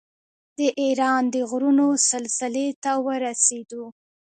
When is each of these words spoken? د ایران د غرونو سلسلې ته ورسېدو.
د 0.57 0.59
ایران 0.81 1.23
د 1.33 1.35
غرونو 1.49 1.87
سلسلې 2.09 2.67
ته 2.83 2.91
ورسېدو. 3.05 3.83